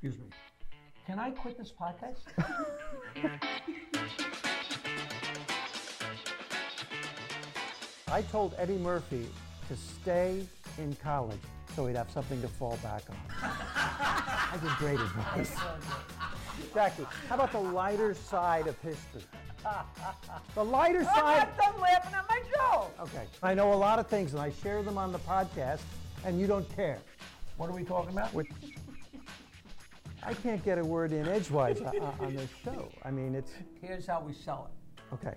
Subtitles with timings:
[0.00, 0.26] Excuse me.
[1.08, 2.20] Can I quit this podcast?
[8.12, 9.26] I told Eddie Murphy
[9.66, 10.46] to stay
[10.78, 11.40] in college
[11.74, 13.16] so he'd have something to fall back on.
[13.42, 15.56] I give great advice.
[16.72, 19.24] Jackie, how about the lighter side of history?
[20.54, 21.16] The lighter oh, side.
[21.16, 22.94] I'm not done laughing at my joke.
[23.00, 23.24] Okay.
[23.42, 25.80] I know a lot of things and I share them on the podcast,
[26.24, 27.00] and you don't care.
[27.56, 28.32] What are we talking about?
[28.32, 28.52] Which-
[30.28, 32.90] I can't get a word in edgewise on, on this show.
[33.02, 33.50] I mean, it's
[33.80, 35.14] Here's how we sell it.
[35.14, 35.34] okay.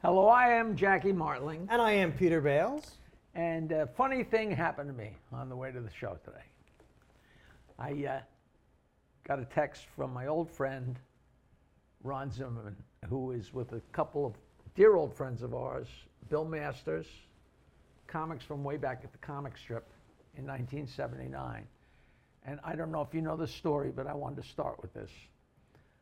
[0.00, 2.92] Hello, I am Jackie Martling, And I am Peter Bales.
[3.34, 6.44] and a funny thing happened to me on the way to the show today.
[7.80, 8.20] I uh,
[9.26, 11.00] got a text from my old friend
[12.04, 12.76] Ron Zimmerman,
[13.08, 14.34] who is with a couple of
[14.80, 15.88] dear old friends of ours,
[16.30, 17.04] Bill Masters,
[18.06, 19.86] comics from way back at the comic strip
[20.38, 21.66] in 1979.
[22.46, 24.94] And I don't know if you know the story, but I wanted to start with
[24.94, 25.10] this.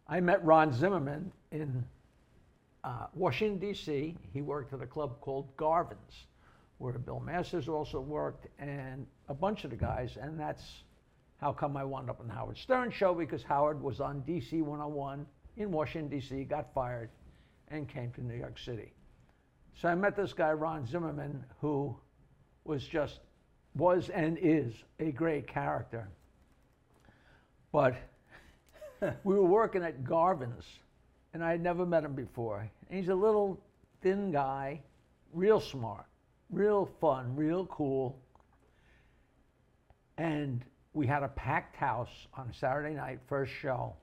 [0.06, 1.84] I met Ron Zimmerman in
[2.84, 4.14] uh, Washington, D.C.
[4.32, 6.26] He worked at a club called Garvin's,
[6.78, 10.16] where Bill Masters also worked, and a bunch of the guys.
[10.20, 10.62] And that's
[11.40, 14.62] how come I wound up on the Howard Stern show because Howard was on DC
[14.62, 15.26] 101
[15.56, 17.10] in Washington, D.C., got fired,
[17.70, 18.92] and came to New York City.
[19.80, 21.96] So I met this guy, Ron Zimmerman, who
[22.64, 23.20] was just,
[23.76, 26.08] was and is a great character.
[27.72, 27.94] But
[29.24, 30.64] we were working at Garvin's,
[31.32, 32.68] and I had never met him before.
[32.88, 33.60] And he's a little
[34.02, 34.80] thin guy,
[35.32, 36.06] real smart,
[36.50, 38.18] real fun, real cool.
[40.16, 43.94] And we had a packed house on Saturday night, first show.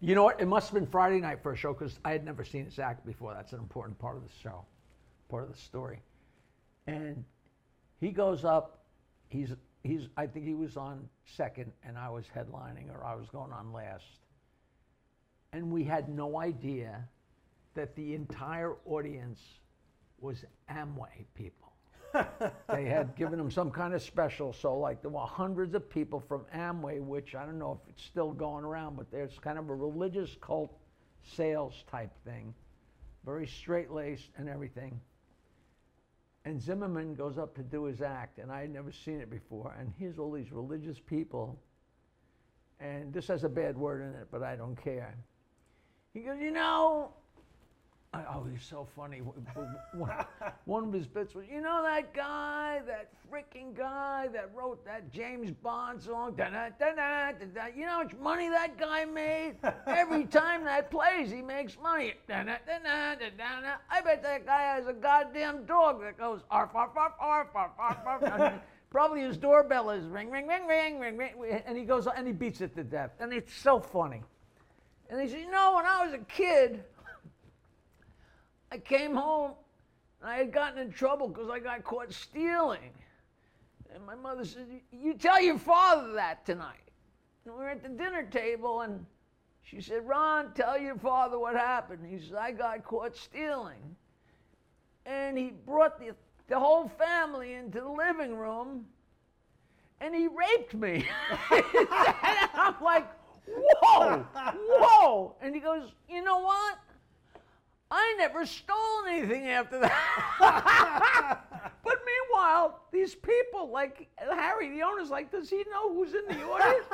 [0.00, 0.40] You know what?
[0.40, 3.06] It must have been Friday night for a show because I had never seen act
[3.06, 3.32] before.
[3.32, 4.64] That's an important part of the show,
[5.28, 6.00] part of the story.
[6.86, 7.24] And
[8.00, 8.84] he goes up.
[9.28, 9.52] He's
[9.82, 10.08] he's.
[10.16, 13.72] I think he was on second, and I was headlining, or I was going on
[13.72, 14.04] last.
[15.52, 17.08] And we had no idea
[17.74, 19.40] that the entire audience
[20.20, 21.72] was Amway people.
[22.68, 26.20] They had given them some kind of special, so like there were hundreds of people
[26.20, 29.68] from Amway, which I don't know if it's still going around, but there's kind of
[29.68, 30.76] a religious cult
[31.34, 32.54] sales type thing,
[33.24, 35.00] very straight laced and everything.
[36.44, 39.74] And Zimmerman goes up to do his act, and I had never seen it before.
[39.78, 41.58] And here's all these religious people,
[42.78, 45.16] and this has a bad word in it, but I don't care.
[46.14, 47.12] He goes, you know,
[48.56, 49.18] he's so funny.
[50.64, 55.12] One, of his bits was, you know that guy, that freaking guy that wrote that
[55.12, 57.66] James Bond song, da-da, da-da, da-da.
[57.76, 59.56] you know how much money that guy made?
[59.86, 62.14] Every time that plays, he makes money.
[62.28, 63.74] Da-da, da-da, da-da.
[63.90, 67.72] I bet that guy has a goddamn dog that goes arf, arf, arf, arf, arf,
[67.78, 68.54] arf, arf.
[68.90, 72.32] Probably his doorbell is ring, ring, ring, ring, ring, ring, and he goes and he
[72.32, 74.22] beats it to death, and it's so funny.
[75.10, 76.82] And he said, you know, when I was a kid,
[78.76, 79.52] I came home
[80.20, 82.90] and I had gotten in trouble because I got caught stealing.
[83.94, 86.90] And my mother said, You tell your father that tonight.
[87.46, 89.06] And we were at the dinner table and
[89.62, 92.00] she said, Ron, tell your father what happened.
[92.06, 93.96] He said, I got caught stealing.
[95.06, 96.10] And he brought the,
[96.46, 98.84] the whole family into the living room
[100.02, 101.08] and he raped me.
[101.50, 101.66] and
[102.54, 103.08] I'm like,
[103.46, 105.36] Whoa, whoa.
[105.40, 106.76] And he goes, You know what?
[107.90, 111.44] I never stole anything after that.
[111.84, 116.42] but meanwhile, these people, like Harry, the owner's like, does he know who's in the
[116.44, 116.86] audience?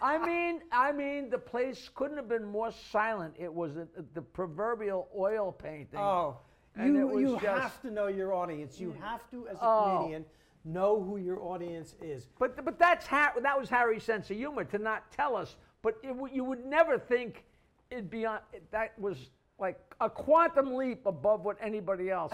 [0.00, 3.34] I mean, I mean, the place couldn't have been more silent.
[3.38, 5.98] It was a, the proverbial oil painting.
[5.98, 6.38] Oh,
[6.76, 8.78] And you, you just- have to know your audience.
[8.78, 9.00] You mm.
[9.02, 9.96] have to, as a Oh.
[9.98, 10.24] comedian,
[10.64, 12.28] know who your audience is.
[12.38, 15.56] But but that's Har- that was Harry's sense of humor to not tell us.
[15.82, 17.44] But it, you would never think
[17.90, 18.40] it'd be on.
[18.72, 22.32] That was like a quantum leap above what anybody else.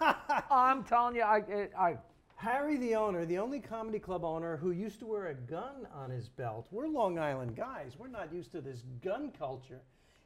[0.50, 1.96] I'm telling you, I, it, I
[2.36, 6.10] Harry, the owner, the only comedy club owner who used to wear a gun on
[6.10, 6.66] his belt.
[6.70, 7.92] We're Long Island guys.
[7.98, 9.80] We're not used to this gun culture.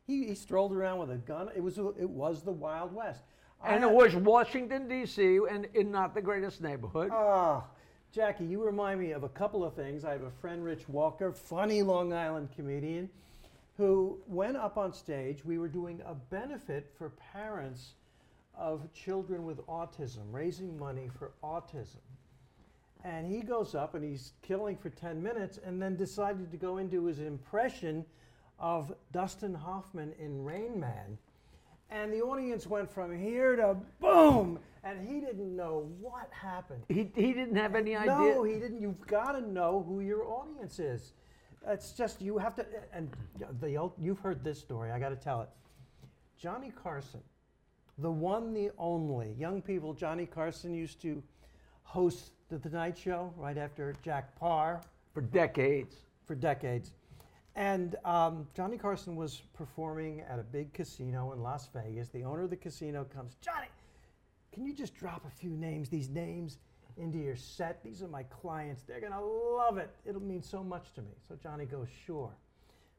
[0.06, 1.50] He, he strolled around with a gun.
[1.56, 3.22] It was it was the Wild West.
[3.62, 5.40] I and it was Washington D.C.
[5.50, 7.10] and in not the greatest neighborhood.
[7.12, 7.64] Oh,
[8.12, 10.04] Jackie, you remind me of a couple of things.
[10.04, 13.08] I have a friend, Rich Walker, funny Long Island comedian,
[13.76, 15.44] who went up on stage.
[15.44, 17.94] We were doing a benefit for parents
[18.56, 21.98] of children with autism, raising money for autism.
[23.04, 26.78] And he goes up and he's killing for 10 minutes and then decided to go
[26.78, 28.04] into his impression
[28.58, 31.18] of Dustin Hoffman in Rain Man.
[31.90, 36.82] and the audience went from here to boom, and he didn't know what happened.
[36.88, 38.34] He, he didn't have any idea.
[38.34, 38.80] No, he didn't.
[38.80, 41.12] You've got to know who your audience is.
[41.66, 42.66] It's just you have to.
[42.92, 43.10] And
[43.60, 44.90] the old- you've heard this story.
[44.90, 45.48] I got to tell it.
[46.36, 47.22] Johnny Carson,
[47.98, 49.32] the one, the only.
[49.32, 49.94] Young people.
[49.94, 51.22] Johnny Carson used to
[51.84, 54.80] host the Tonight Show right after Jack Paar
[55.12, 55.96] for decades.
[56.26, 56.92] for decades.
[57.56, 62.08] And um, Johnny Carson was performing at a big casino in Las Vegas.
[62.08, 63.68] The owner of the casino comes, Johnny,
[64.52, 66.58] can you just drop a few names, these names,
[66.96, 67.82] into your set?
[67.82, 68.82] These are my clients.
[68.82, 69.90] They're going to love it.
[70.04, 71.12] It'll mean so much to me.
[71.28, 72.32] So Johnny goes, sure.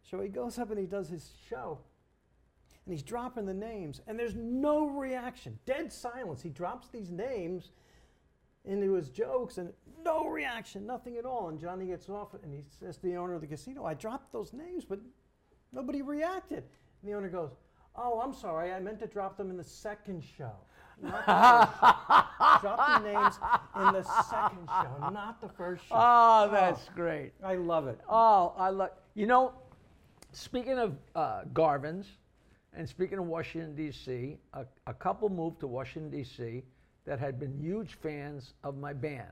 [0.02, 1.80] So he goes up and he does his show.
[2.86, 6.44] And he's dropping the names, and there's no reaction, dead silence.
[6.44, 7.72] He drops these names
[8.64, 11.50] into his jokes and no reaction, nothing at all.
[11.50, 14.32] And Johnny gets off and he says to the owner of the casino, I dropped
[14.32, 15.00] those names, but
[15.72, 16.64] nobody reacted.
[17.02, 17.52] And the owner goes,
[17.96, 20.52] Oh, I'm sorry, I meant to drop them in the second show.
[21.02, 21.96] Not the first show.
[23.04, 23.36] Names
[23.76, 25.96] in the second show, not the first show.
[25.96, 27.34] Oh, that's great.
[27.44, 28.00] I love it.
[28.10, 28.92] Oh, I love.
[29.14, 29.54] You know,
[30.32, 32.08] speaking of uh, Garvin's,
[32.74, 36.64] and speaking of Washington D.C., a, a couple moved to Washington D.C.
[37.06, 39.32] that had been huge fans of my band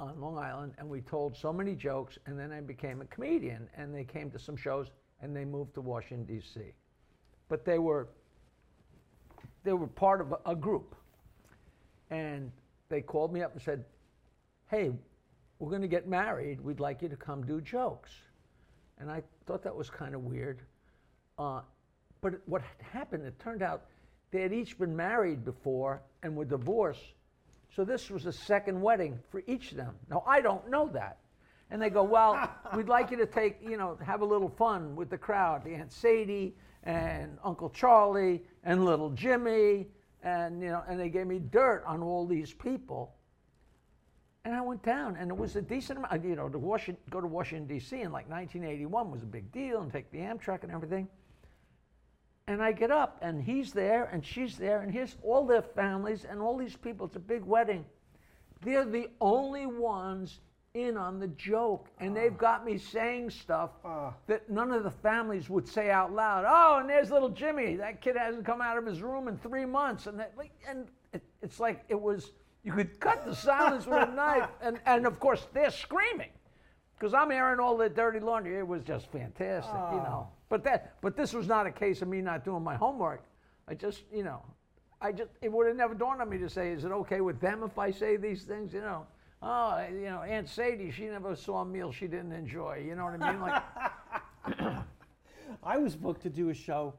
[0.00, 3.68] on Long Island, and we told so many jokes, and then I became a comedian,
[3.76, 4.90] and they came to some shows,
[5.20, 6.60] and they moved to Washington D.C.
[7.48, 8.08] But they were
[9.62, 10.94] they were part of a, a group,
[12.10, 12.50] and
[12.88, 13.84] they called me up and said,
[14.70, 14.90] "Hey,
[15.58, 16.60] we're going to get married.
[16.60, 18.12] We'd like you to come do jokes."
[18.98, 20.60] And I thought that was kind of weird.
[21.38, 21.60] Uh,
[22.20, 23.84] but what had happened, it turned out
[24.30, 27.14] they had each been married before and were divorced.
[27.74, 29.94] So this was a second wedding for each of them.
[30.10, 31.18] Now, I don't know that.
[31.70, 34.96] And they go, Well, we'd like you to take, you know, have a little fun
[34.96, 35.66] with the crowd.
[35.66, 36.54] Aunt Sadie
[36.84, 39.88] and Uncle Charlie and little Jimmy.
[40.22, 43.14] And, you know, and they gave me dirt on all these people.
[44.44, 46.24] And I went down, and it was a decent amount.
[46.24, 48.00] You know, to Washington, go to Washington D.C.
[48.00, 51.08] in like 1981 was a big deal, and take the Amtrak and everything.
[52.46, 56.24] And I get up, and he's there, and she's there, and here's all their families
[56.24, 57.06] and all these people.
[57.06, 57.84] It's a big wedding.
[58.62, 60.40] They're the only ones
[60.76, 64.12] in on the joke, and they've got me saying stuff Ah.
[64.26, 66.44] that none of the families would say out loud.
[66.46, 67.76] Oh, and there's little Jimmy.
[67.76, 70.34] That kid hasn't come out of his room in three months, and that,
[70.68, 72.32] and it, it's like it was.
[72.62, 76.30] You could cut the silence with a knife, and and of course they're screaming,
[76.98, 78.58] because I'm airing all the dirty laundry.
[78.58, 80.28] It was just fantastic, you know.
[80.48, 83.24] But that, but this was not a case of me not doing my homework.
[83.68, 84.42] I just, you know,
[85.00, 87.40] I just it would have never dawned on me to say, is it okay with
[87.40, 88.72] them if I say these things?
[88.72, 89.06] You know,
[89.42, 92.84] oh, you know, Aunt Sadie, she never saw a meal she didn't enjoy.
[92.86, 93.40] You know what I mean?
[93.40, 94.84] Like,
[95.62, 96.94] I was booked to do a show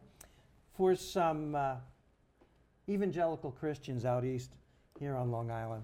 [0.75, 1.75] for some uh,
[2.89, 4.51] evangelical Christians out east
[5.00, 5.84] here on Long Island.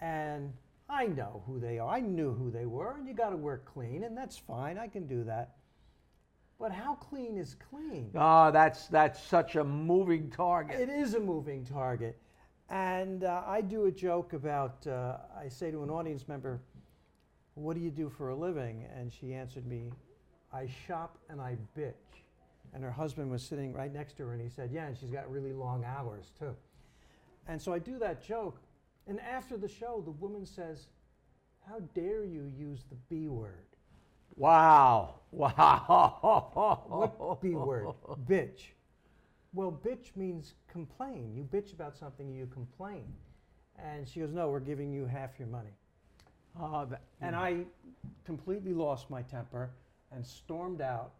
[0.00, 0.52] And
[0.88, 1.88] I know who they are.
[1.88, 4.78] I knew who they were, and you got to work clean, and that's fine.
[4.78, 5.56] I can do that.
[6.58, 8.10] But how clean is clean?
[8.14, 10.80] oh, that's that's such a moving target.
[10.80, 12.18] It is a moving target.
[12.70, 16.60] And uh, I do a joke about, uh, I say to an audience member,
[17.54, 18.86] What do you do for a living?
[18.96, 19.92] And she answered me,
[20.52, 21.92] I shop and I bitch.
[22.72, 25.10] And her husband was sitting right next to her and he said, Yeah, and she's
[25.10, 26.54] got really long hours too.
[27.46, 28.60] And so I do that joke.
[29.06, 30.86] And after the show, the woman says,
[31.68, 33.66] How dare you use the B word?
[34.36, 37.14] Wow, wow.
[37.18, 37.88] What B word?
[38.26, 38.72] Bitch.
[39.54, 41.32] Well, bitch means complain.
[41.34, 43.04] You bitch about something, you complain.
[43.78, 45.70] And she goes, No, we're giving you half your money.
[46.60, 47.42] Uh, that- And hmm.
[47.42, 47.64] I
[48.24, 49.70] completely lost my temper
[50.12, 51.12] and stormed out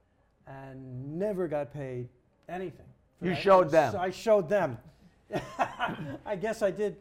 [0.46, 2.08] and never got paid
[2.48, 2.86] anything.
[3.22, 3.42] You that.
[3.42, 3.92] showed them.
[3.92, 4.78] So I showed them.
[6.26, 6.96] I guess I did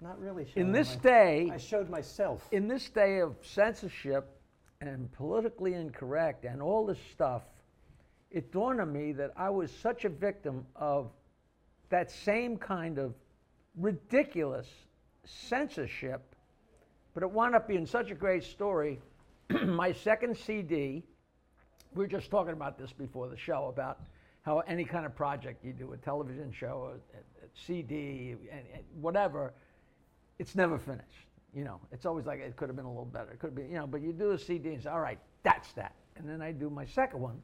[0.00, 2.48] not really show in this day, I showed myself.
[2.50, 4.28] in this day of censorship
[4.80, 7.42] and politically incorrect and all this stuff,
[8.32, 11.10] it dawned on me that I was such a victim of
[11.90, 13.14] that same kind of
[13.76, 14.66] ridiculous
[15.24, 16.22] censorship,
[17.14, 18.98] but it wound up being such a great story.
[19.66, 21.04] My second CD,
[21.94, 24.00] we were just talking about this before the show about
[24.40, 27.22] how any kind of project you do, a television show, a, a-
[27.54, 28.34] CD,
[28.98, 29.52] whatever,
[30.38, 31.26] it's never finished.
[31.54, 33.30] You know, it's always like it could have been a little better.
[33.32, 35.70] It could be, you know, but you do a CD and say, all right, that's
[35.74, 35.94] that.
[36.16, 37.42] And then I do my second one.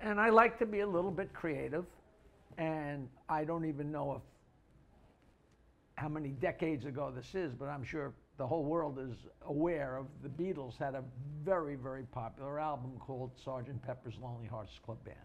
[0.00, 1.84] And I like to be a little bit creative.
[2.56, 4.22] And I don't even know if
[5.96, 10.06] how many decades ago this is, but I'm sure the whole world is aware of
[10.22, 11.02] the Beatles had a
[11.44, 13.82] very, very popular album called Sgt.
[13.82, 15.16] Pepper's Lonely Hearts Club Band.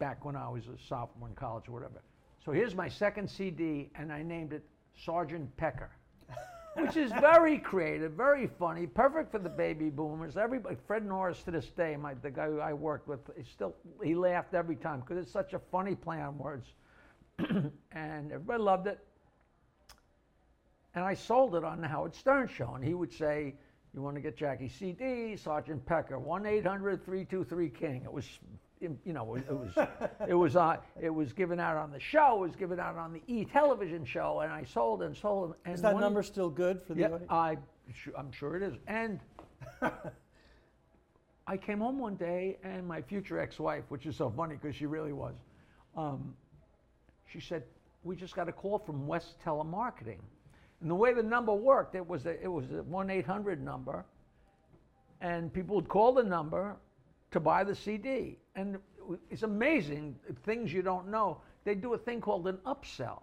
[0.00, 2.02] back when I was a sophomore in college or whatever.
[2.44, 4.64] So here's my second CD, and I named it
[5.04, 5.90] Sergeant Pecker,
[6.76, 10.36] which is very creative, very funny, perfect for the baby boomers.
[10.36, 14.14] Everybody, Fred Norris to this day, my the guy I worked with, he still he
[14.14, 16.66] laughed every time because it's such a funny play on words,
[17.38, 18.98] and everybody loved it.
[20.94, 23.54] And I sold it on the Howard Stern show, and he would say,
[23.92, 28.26] "You want to get Jackie CD, Sergeant Pecker, one 323 King." It was,
[29.04, 29.88] you know, it was,
[30.28, 32.36] it was, uh, it was given out on the show.
[32.36, 35.54] It was given out on the E television show, and I sold and sold.
[35.64, 37.26] And Is that one- number still good for the yeah, audience?
[37.30, 37.56] I,
[38.16, 38.74] I'm sure it is.
[38.86, 39.20] And
[41.46, 44.86] I came home one day, and my future ex-wife, which is so funny because she
[44.86, 45.34] really was,
[45.96, 46.34] um,
[47.26, 47.64] she said,
[48.02, 50.20] "We just got a call from West Telemarketing."
[50.80, 53.62] And the way the number worked, it was a, it was a one eight hundred
[53.62, 54.04] number,
[55.20, 56.76] and people would call the number
[57.30, 58.38] to buy the CD.
[58.56, 58.78] And
[59.30, 61.38] it's amazing things you don't know.
[61.64, 63.22] They do a thing called an upsell,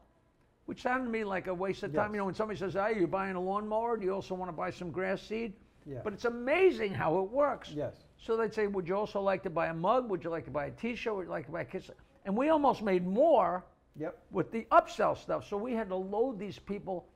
[0.65, 2.07] which sounded to me like a waste of time.
[2.09, 2.13] Yes.
[2.13, 3.97] You know, when somebody says, "Hey, you're buying a lawnmower?
[3.97, 5.53] Do you also want to buy some grass seed?"
[5.85, 6.01] Yeah.
[6.03, 7.71] But it's amazing how it works.
[7.71, 7.93] Yes.
[8.17, 10.09] So they'd say, "Would you also like to buy a mug?
[10.09, 11.15] Would you like to buy a T-shirt?
[11.15, 11.89] Would you like to buy a kiss?"
[12.25, 13.63] And we almost made more
[13.97, 14.17] Yep.
[14.31, 15.47] with the upsell stuff.
[15.47, 17.07] So we had to load these people.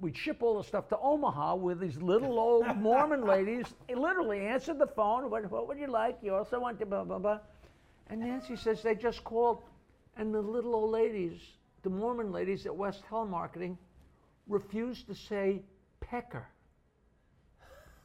[0.00, 3.66] We'd ship all the stuff to Omaha with these little old Mormon ladies.
[3.88, 5.30] They literally answered the phone.
[5.30, 6.18] What, what would you like?
[6.22, 7.38] You also want to blah, blah, blah.
[8.08, 9.62] And Nancy says they just called,
[10.16, 11.40] and the little old ladies,
[11.82, 13.76] the Mormon ladies at West Telemarketing,
[14.48, 15.62] refused to say
[16.00, 16.46] pecker.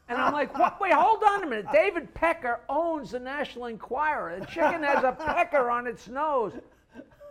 [0.10, 0.80] And I'm like, what?
[0.80, 1.66] wait, hold on a minute.
[1.74, 4.39] David Pecker owns the National Enquirer.
[4.39, 6.54] The chicken has a pecker on its nose.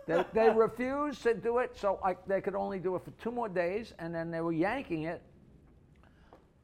[0.05, 3.31] They, they refused to do it, so I, they could only do it for two
[3.31, 5.21] more days, and then they were yanking it.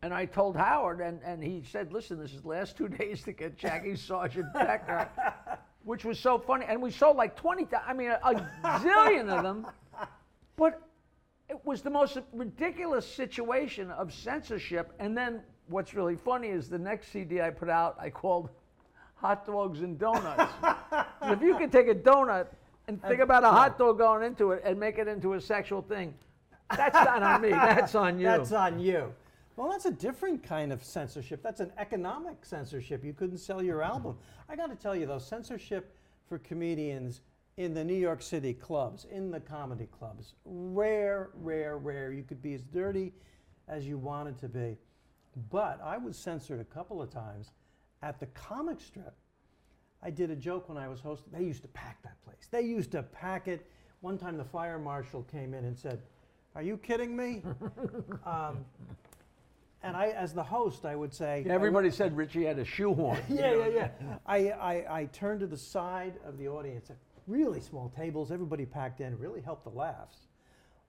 [0.01, 3.23] And I told Howard, and, and he said, listen, this is the last two days
[3.23, 5.09] to get Jackie Sergeant Pecker,
[5.83, 6.65] which was so funny.
[6.67, 8.19] And we sold like 20, I mean, a,
[8.63, 9.67] a zillion of them.
[10.55, 10.83] But
[11.49, 14.93] it was the most ridiculous situation of censorship.
[14.99, 18.49] And then what's really funny is the next CD I put out, I called
[19.15, 20.53] Hot Dogs and Donuts.
[21.23, 22.47] if you could take a donut
[22.87, 25.81] and think about a hot dog going into it and make it into a sexual
[25.81, 26.13] thing,
[26.75, 27.49] that's not on me.
[27.51, 28.25] That's on you.
[28.25, 29.13] That's on you.
[29.55, 31.43] Well, that's a different kind of censorship.
[31.43, 33.03] That's an economic censorship.
[33.03, 34.17] You couldn't sell your album.
[34.49, 35.95] I got to tell you, though, censorship
[36.27, 37.21] for comedians
[37.57, 42.11] in the New York City clubs, in the comedy clubs, rare, rare, rare.
[42.11, 43.13] You could be as dirty
[43.67, 44.77] as you wanted to be.
[45.51, 47.51] But I was censored a couple of times
[48.01, 49.15] at the comic strip.
[50.01, 51.31] I did a joke when I was hosting.
[51.31, 52.47] They used to pack that place.
[52.49, 53.69] They used to pack it.
[54.01, 56.01] One time the fire marshal came in and said,
[56.55, 57.41] Are you kidding me?
[58.25, 58.65] um,
[59.83, 63.19] and I, as the host, I would say, Everybody said Richie had a shoehorn.
[63.29, 63.89] yeah, yeah, yeah.
[64.25, 66.97] I, I, I turned to the side of the audience, at
[67.27, 70.27] really small tables, everybody packed in, really helped the laughs.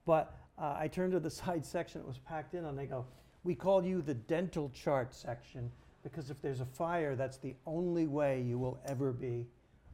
[0.05, 3.05] But uh, I turned to the side section that was packed in, and they go,
[3.43, 5.71] We call you the dental chart section
[6.05, 9.47] because if there's a fire, that's the only way you will ever be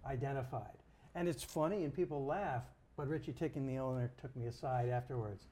[0.05, 0.77] identified.
[1.15, 2.63] And it's funny, and people laugh,
[2.97, 5.47] but Richie Tienken, the owner, took me aside afterwards.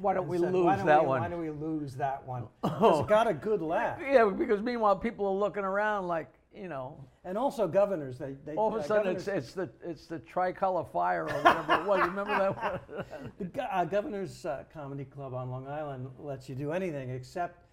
[0.00, 1.20] Why don't we said, lose don't that we- one?
[1.20, 2.46] Why don't we lose that one?
[2.64, 3.00] Oh.
[3.00, 3.98] It's got a good laugh.
[4.00, 8.54] Yeah, because meanwhile people are looking around like, you know, And also governors, they, they
[8.54, 11.86] all of uh, a sudden it's, it's the it's the tricolor fire or whatever it
[11.86, 12.00] was.
[12.08, 13.04] Remember that one?
[13.38, 17.64] The go- uh, Governor's uh, Comedy Club on Long Island lets you do anything except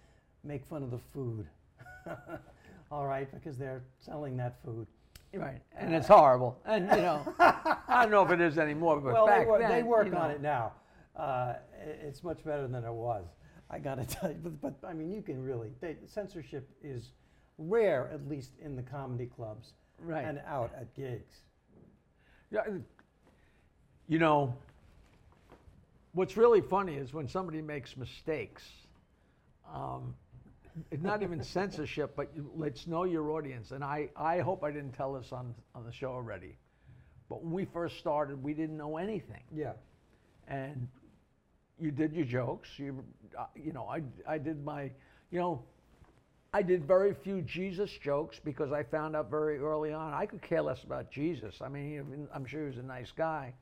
[0.44, 1.46] make fun of the food.
[2.90, 4.86] All right, because they're selling that food.
[5.34, 6.58] right, and it's horrible.
[6.64, 9.60] And you know, I don't know if it is anymore, but well, back they, work,
[9.60, 10.72] then they work you on it now.
[11.16, 11.54] Uh,
[12.02, 13.24] it's much better than it was.
[13.70, 17.10] I got to tell you, but, but I mean, you can really they, censorship is
[17.58, 20.24] rare, at least in the comedy clubs Right.
[20.26, 21.34] and out at gigs.
[22.50, 22.60] Yeah,
[24.08, 24.54] You know,
[26.12, 28.62] what's really funny is when somebody makes mistakes.
[29.72, 30.14] Um,
[30.90, 33.70] it's not even censorship, but you, let's know your audience.
[33.72, 36.56] And I, I hope I didn't tell this on, on the show already.
[37.28, 39.42] But when we first started, we didn't know anything.
[39.52, 39.72] Yeah.
[40.46, 40.86] and
[41.80, 42.68] you did your jokes.
[42.78, 43.04] You,
[43.38, 44.90] uh, you know, I, I did my,
[45.30, 45.62] you know,
[46.52, 50.40] I did very few Jesus jokes because I found out very early on I could
[50.40, 51.60] care less about Jesus.
[51.60, 53.52] I mean, I'm sure he was a nice guy,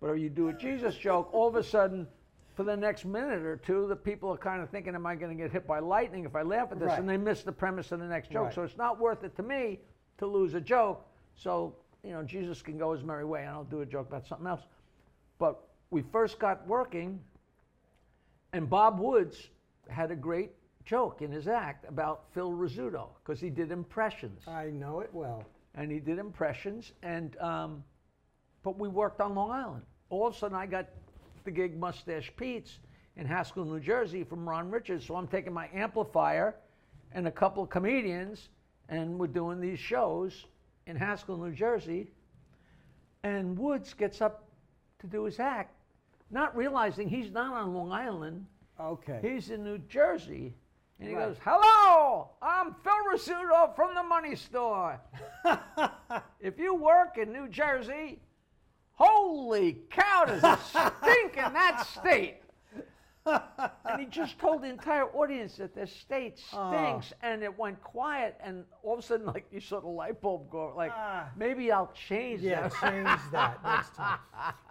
[0.00, 2.06] but if you do a Jesus joke, all of a sudden,
[2.54, 5.36] for the next minute or two, the people are kind of thinking, "Am I going
[5.36, 6.98] to get hit by lightning if I laugh at this?" Right.
[6.98, 8.46] And they miss the premise of the next joke.
[8.46, 8.54] Right.
[8.54, 9.78] So it's not worth it to me
[10.18, 11.06] to lose a joke.
[11.36, 14.26] So you know, Jesus can go his merry way, and I'll do a joke about
[14.26, 14.62] something else.
[15.38, 15.60] But
[15.90, 17.20] we first got working,
[18.56, 19.48] and Bob Woods
[19.88, 20.52] had a great
[20.86, 24.48] joke in his act about Phil Rizzuto because he did impressions.
[24.48, 25.44] I know it well.
[25.74, 27.84] And he did impressions, and um,
[28.62, 29.82] but we worked on Long Island.
[30.08, 30.86] All of a sudden, I got
[31.44, 32.78] the gig Mustache Pete's
[33.16, 35.04] in Haskell, New Jersey from Ron Richards.
[35.04, 36.54] So I'm taking my amplifier
[37.12, 38.48] and a couple of comedians,
[38.88, 40.46] and we're doing these shows
[40.86, 42.10] in Haskell, New Jersey.
[43.22, 44.48] And Woods gets up
[45.00, 45.75] to do his act,
[46.30, 48.46] not realizing he's not on Long Island,
[48.78, 49.18] Okay.
[49.22, 50.54] he's in New Jersey.
[50.98, 51.28] And he Right.
[51.28, 55.00] goes, Hello, I'm Phil Rizzuto from the money store.
[56.40, 58.20] if you work in New Jersey,
[58.92, 60.58] holy cow, does it
[61.02, 62.40] stink in that state.
[63.26, 66.70] And he just told the entire audience that the state Oh.
[66.72, 70.20] stinks, and it went quiet, and all of a sudden, like you saw the light
[70.20, 71.28] bulb go, like Ah.
[71.36, 72.72] maybe I'll change Yeah, that.
[72.80, 74.18] change that next time.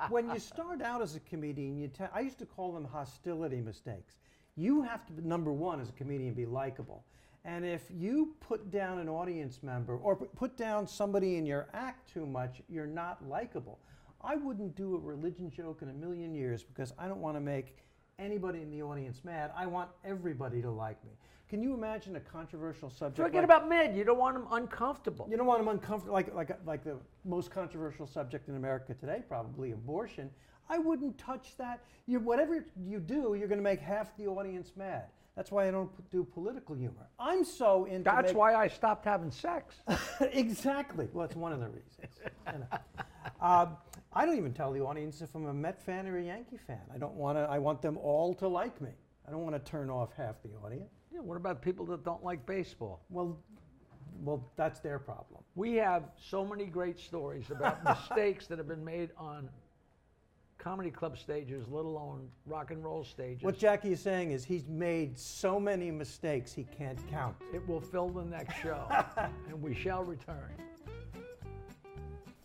[0.10, 3.62] When you start out as a comedian, you te- I used to call them hostility
[3.62, 4.16] mistakes.
[4.56, 7.04] You have to, number one, as a comedian, be likable.
[7.44, 12.12] And if you put down an audience member or put down somebody in your act
[12.12, 13.80] too much, you're not likable.
[14.22, 17.42] I wouldn't do a religion joke in a million years because I don't want to
[17.42, 17.76] make
[18.20, 19.52] anybody in the audience mad.
[19.56, 21.12] I want everybody to like me.
[21.48, 23.18] Can you imagine a controversial subject?
[23.18, 23.96] Forget like- about mid.
[23.96, 25.28] You don't want them uncomfortable.
[25.30, 29.24] you don't want them uncomfortable, like, like, like the most controversial subject in America today,
[29.28, 30.30] probably abortion.
[30.70, 31.84] I wouldn't touch that.
[32.08, 35.06] You, whatever you do, you're going to make half the audience mad.
[35.36, 37.08] That's why I don't do political humor.
[37.20, 38.06] I'm so into.
[38.06, 39.76] That's make- why I stopped having sex.
[40.32, 41.10] exactly.
[41.14, 42.20] Well, that's one of the reasons.
[42.54, 42.78] you know.
[43.40, 43.68] Uh,
[44.16, 46.80] I don't even tell the audience if I'm a Met fan or a Yankee fan.
[46.94, 47.42] I don't want to.
[47.42, 48.92] I want them all to like me.
[49.28, 50.92] I don't want to turn off half the audience.
[51.14, 53.02] Yeah, what about people that don't like baseball?
[53.10, 53.38] Well,
[54.24, 55.44] well, that's their problem.
[55.56, 59.50] We have so many great stories about mistakes that have been made on
[60.58, 63.44] comedy club stages, let alone rock and roll stages.
[63.44, 67.36] What Jackie is saying is he's made so many mistakes he can't count.
[67.54, 68.88] it will fill the next show,
[69.50, 70.52] and we shall return.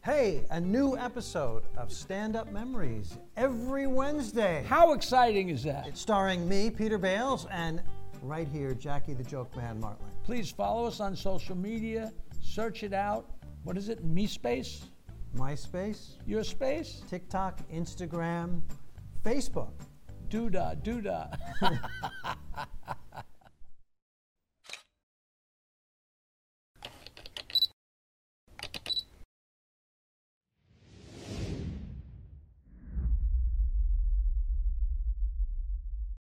[0.03, 4.65] Hey, a new episode of Stand Up Memories every Wednesday.
[4.67, 5.87] How exciting is that?
[5.87, 7.83] It's starring me, Peter Bales, and
[8.23, 10.11] right here, Jackie the Joke Man Martling.
[10.25, 12.15] Please follow us on social media.
[12.41, 13.31] Search it out.
[13.65, 14.03] What is it?
[14.03, 14.87] Me space?
[15.37, 17.03] MySpace, Your space?
[17.09, 18.63] TikTok, Instagram,
[19.23, 19.73] Facebook.
[20.31, 21.37] Doodah, doodah.